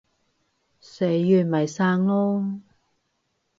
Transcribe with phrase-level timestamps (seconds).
[0.79, 2.59] 死完咪生囉